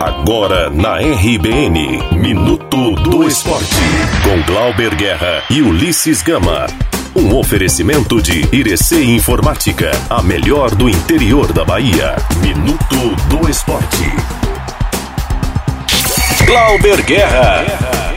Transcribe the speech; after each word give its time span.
Agora 0.00 0.70
na 0.70 0.98
RBN, 0.98 2.16
Minuto 2.16 2.92
do 3.02 3.26
Esporte, 3.26 3.74
com 4.22 4.40
Glauber 4.42 4.94
Guerra 4.94 5.42
e 5.50 5.60
Ulisses 5.60 6.22
Gama. 6.22 6.68
Um 7.16 7.36
oferecimento 7.36 8.22
de 8.22 8.46
Irecê 8.54 9.02
Informática, 9.02 9.90
a 10.08 10.22
melhor 10.22 10.72
do 10.72 10.88
interior 10.88 11.52
da 11.52 11.64
Bahia. 11.64 12.14
Minuto 12.40 13.16
do 13.28 13.50
Esporte. 13.50 14.04
Glauber 16.46 17.02
Guerra. 17.02 18.07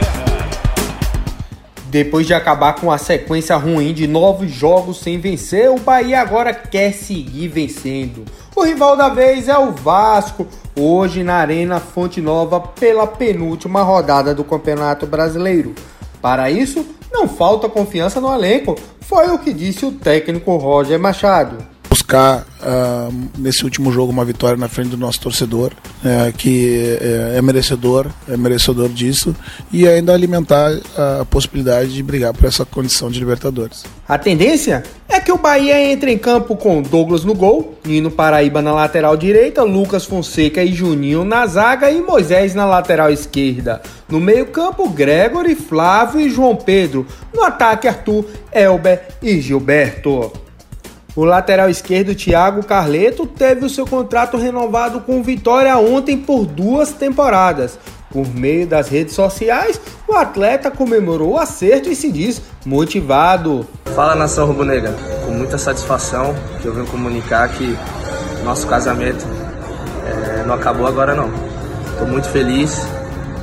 Depois 1.92 2.26
de 2.26 2.32
acabar 2.32 2.76
com 2.76 2.90
a 2.90 2.96
sequência 2.96 3.54
ruim 3.54 3.92
de 3.92 4.06
novos 4.06 4.50
jogos 4.50 4.98
sem 5.00 5.18
vencer, 5.18 5.68
o 5.68 5.78
Bahia 5.78 6.22
agora 6.22 6.54
quer 6.54 6.94
seguir 6.94 7.48
vencendo. 7.48 8.24
O 8.56 8.62
rival 8.62 8.96
da 8.96 9.10
vez 9.10 9.46
é 9.46 9.58
o 9.58 9.72
Vasco, 9.72 10.46
hoje 10.74 11.22
na 11.22 11.34
Arena 11.34 11.80
Fonte 11.80 12.18
Nova 12.18 12.58
pela 12.58 13.06
penúltima 13.06 13.82
rodada 13.82 14.34
do 14.34 14.42
Campeonato 14.42 15.06
Brasileiro. 15.06 15.74
Para 16.22 16.50
isso, 16.50 16.82
não 17.12 17.28
falta 17.28 17.68
confiança 17.68 18.22
no 18.22 18.34
elenco, 18.34 18.74
foi 19.02 19.28
o 19.28 19.38
que 19.38 19.52
disse 19.52 19.84
o 19.84 19.92
técnico 19.92 20.56
Roger 20.56 20.98
Machado 20.98 21.71
buscar 21.92 22.46
uh, 22.62 23.12
nesse 23.36 23.64
último 23.64 23.92
jogo 23.92 24.10
uma 24.10 24.24
vitória 24.24 24.56
na 24.56 24.66
frente 24.66 24.88
do 24.88 24.96
nosso 24.96 25.20
torcedor, 25.20 25.72
uh, 26.02 26.32
que 26.38 26.96
é, 26.98 27.34
é, 27.36 27.42
merecedor, 27.42 28.06
é 28.26 28.34
merecedor 28.34 28.88
disso, 28.88 29.36
e 29.70 29.86
ainda 29.86 30.14
alimentar 30.14 30.70
a 31.20 31.26
possibilidade 31.26 31.92
de 31.92 32.02
brigar 32.02 32.32
por 32.32 32.46
essa 32.46 32.64
condição 32.64 33.10
de 33.10 33.18
Libertadores. 33.18 33.84
A 34.08 34.16
tendência 34.16 34.82
é 35.06 35.20
que 35.20 35.30
o 35.30 35.36
Bahia 35.36 35.92
entre 35.92 36.10
em 36.10 36.16
campo 36.16 36.56
com 36.56 36.80
Douglas 36.80 37.24
no 37.24 37.34
gol, 37.34 37.78
Nino 37.84 38.10
Paraíba 38.10 38.62
na 38.62 38.72
lateral 38.72 39.14
direita, 39.14 39.62
Lucas 39.62 40.06
Fonseca 40.06 40.64
e 40.64 40.72
Juninho 40.72 41.26
na 41.26 41.46
zaga 41.46 41.90
e 41.90 42.00
Moisés 42.00 42.54
na 42.54 42.64
lateral 42.64 43.10
esquerda. 43.10 43.82
No 44.08 44.18
meio-campo, 44.18 44.88
Gregory, 44.88 45.54
Flávio 45.54 46.22
e 46.22 46.30
João 46.30 46.56
Pedro. 46.56 47.06
No 47.34 47.42
ataque, 47.42 47.86
Arthur, 47.86 48.24
Elber 48.50 49.08
e 49.22 49.42
Gilberto. 49.42 50.32
O 51.14 51.24
lateral 51.24 51.68
esquerdo 51.68 52.14
Thiago 52.14 52.64
Carleto 52.64 53.26
teve 53.26 53.66
o 53.66 53.70
seu 53.70 53.86
contrato 53.86 54.38
renovado 54.38 55.00
com 55.00 55.22
Vitória 55.22 55.76
ontem 55.76 56.16
por 56.16 56.46
duas 56.46 56.92
temporadas. 56.92 57.78
Por 58.10 58.26
meio 58.26 58.66
das 58.66 58.88
redes 58.88 59.14
sociais, 59.14 59.78
o 60.08 60.14
atleta 60.14 60.70
comemorou 60.70 61.32
o 61.32 61.38
acerto 61.38 61.90
e 61.90 61.96
se 61.96 62.10
diz 62.10 62.40
motivado. 62.64 63.66
Fala 63.94 64.14
nação 64.14 64.46
rubro-negra, 64.46 64.94
com 65.26 65.32
muita 65.32 65.58
satisfação 65.58 66.34
que 66.60 66.66
eu 66.66 66.72
venho 66.72 66.86
comunicar 66.86 67.46
que 67.50 67.76
nosso 68.42 68.66
casamento 68.66 69.26
é, 70.06 70.44
não 70.46 70.54
acabou 70.54 70.86
agora 70.86 71.14
não. 71.14 71.30
Estou 71.92 72.06
muito 72.06 72.28
feliz, 72.28 72.86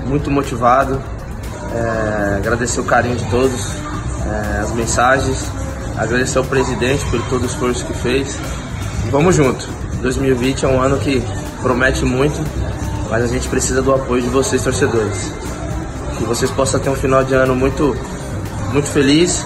muito 0.07 0.31
motivado, 0.31 0.99
é, 1.71 2.37
agradecer 2.37 2.81
o 2.81 2.83
carinho 2.83 3.15
de 3.15 3.25
todos, 3.29 3.75
é, 4.25 4.59
as 4.61 4.71
mensagens 4.71 5.58
agradecer 5.97 6.37
ao 6.37 6.43
presidente 6.43 7.03
por 7.05 7.21
todo 7.29 7.43
o 7.43 7.45
esforço 7.45 7.85
que 7.85 7.93
fez. 7.93 8.37
Vamos 9.11 9.35
junto. 9.35 9.67
2020 10.01 10.65
é 10.65 10.67
um 10.67 10.81
ano 10.81 10.97
que 10.97 11.21
promete 11.61 12.05
muito, 12.05 12.39
mas 13.09 13.23
a 13.23 13.27
gente 13.27 13.47
precisa 13.47 13.81
do 13.81 13.93
apoio 13.93 14.21
de 14.21 14.29
vocês, 14.29 14.63
torcedores. 14.63 15.33
Que 16.17 16.23
vocês 16.23 16.49
possam 16.51 16.79
ter 16.79 16.89
um 16.89 16.95
final 16.95 17.23
de 17.23 17.33
ano 17.33 17.55
muito, 17.55 17.95
muito 18.71 18.87
feliz 18.87 19.45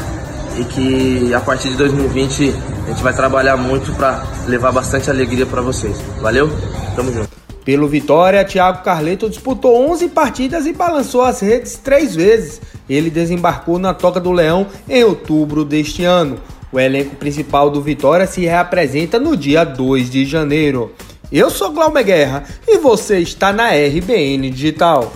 e 0.58 0.64
que 0.66 1.34
a 1.34 1.40
partir 1.40 1.70
de 1.70 1.76
2020 1.78 2.54
a 2.86 2.90
gente 2.90 3.04
vai 3.04 3.14
trabalhar 3.14 3.58
muito 3.58 3.92
para 3.94 4.24
levar 4.48 4.72
bastante 4.72 5.10
alegria 5.10 5.46
para 5.46 5.62
vocês. 5.62 5.96
Valeu? 6.22 6.50
Tamo 6.96 7.12
junto. 7.14 7.43
Pelo 7.66 7.88
Vitória, 7.88 8.44
Thiago 8.44 8.84
Carleto 8.84 9.30
disputou 9.30 9.90
11 9.90 10.10
partidas 10.10 10.66
e 10.66 10.74
balançou 10.74 11.22
as 11.22 11.40
redes 11.40 11.78
três 11.78 12.16
vezes. 12.16 12.62
Ele 12.90 13.10
desembarcou 13.10 13.80
na 13.80 13.94
Toca 13.94 14.20
do 14.20 14.32
Leão 14.32 14.68
em 14.90 15.04
outubro 15.04 15.64
deste 15.64 16.04
ano. 16.04 16.38
O 16.72 16.80
elenco 16.80 17.16
principal 17.16 17.70
do 17.70 17.82
Vitória 17.82 18.28
se 18.28 18.42
reapresenta 18.42 19.20
no 19.20 19.38
dia 19.38 19.64
2 19.64 20.10
de 20.10 20.26
janeiro. 20.26 20.92
Eu 21.32 21.50
sou 21.50 21.72
Glauber 21.72 22.04
Guerra 22.04 22.44
e 22.68 22.78
você 22.78 23.20
está 23.20 23.54
na 23.54 23.70
RBN 23.70 24.50
Digital. 24.50 25.12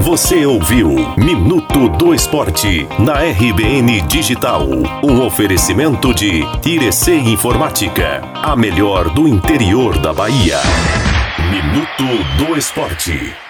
Você 0.00 0.46
ouviu 0.46 0.88
Minuto 1.16 1.88
do 1.88 2.14
Esporte 2.14 2.86
na 2.98 3.14
RBN 3.14 4.00
Digital. 4.02 4.62
Um 5.02 5.26
oferecimento 5.26 6.14
de 6.14 6.42
Irecê 6.64 7.16
Informática, 7.16 8.22
a 8.34 8.54
melhor 8.54 9.12
do 9.12 9.26
interior 9.26 9.98
da 9.98 10.12
Bahia. 10.12 10.60
Minuto 11.50 12.04
do 12.38 12.56
Esporte. 12.56 13.45